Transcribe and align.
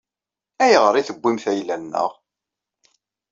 Ayɣer 0.63 0.95
i 0.95 1.03
tewwimt 1.07 1.45
ayla-nneɣ? 1.51 2.11